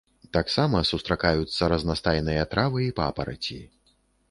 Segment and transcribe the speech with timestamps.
[0.35, 3.63] Таксама сустракаюцца разнастайныя травы і папараці.